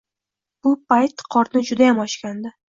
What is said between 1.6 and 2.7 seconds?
judayam ochgandi.